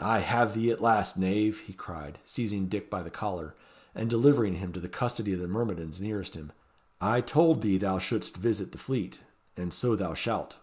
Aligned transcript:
"I 0.00 0.18
have 0.18 0.54
thee 0.56 0.72
at 0.72 0.82
last, 0.82 1.16
knave," 1.16 1.60
he 1.60 1.72
cried, 1.72 2.18
seizing 2.24 2.66
Dick 2.66 2.90
by 2.90 3.04
the 3.04 3.10
collar, 3.12 3.54
and 3.94 4.10
delivering 4.10 4.54
him 4.56 4.72
to 4.72 4.80
the 4.80 4.88
custody 4.88 5.32
of 5.34 5.38
the 5.38 5.46
myrmidons 5.46 6.00
nearest 6.00 6.34
him 6.34 6.50
"I 7.00 7.20
told 7.20 7.62
thee 7.62 7.78
thou 7.78 8.00
should'st 8.00 8.38
visit 8.38 8.72
the 8.72 8.78
Fleet. 8.78 9.20
And 9.56 9.72
so 9.72 9.94
thou 9.94 10.14
shalt." 10.14 10.56